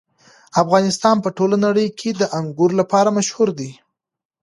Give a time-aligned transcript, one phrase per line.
[0.61, 3.71] افغانستان په ټوله نړۍ کې د انګور لپاره مشهور دی.